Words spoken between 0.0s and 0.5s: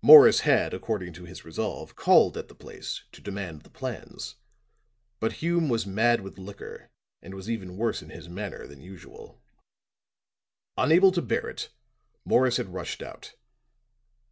Morris